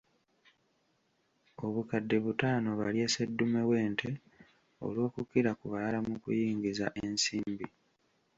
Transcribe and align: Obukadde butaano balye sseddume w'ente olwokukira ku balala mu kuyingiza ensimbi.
Obukadde 1.65 2.15
butaano 2.25 2.69
balye 2.79 3.05
sseddume 3.09 3.61
w'ente 3.69 4.09
olwokukira 4.85 5.51
ku 5.59 5.65
balala 5.73 5.99
mu 6.07 6.15
kuyingiza 6.23 6.85
ensimbi. 7.03 7.67